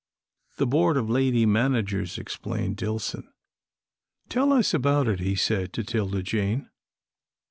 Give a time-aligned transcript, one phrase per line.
[0.57, 3.27] "The board of lady managers," explained Dillson.
[4.29, 6.71] "Tell us about it," he said to 'Tilda Jane.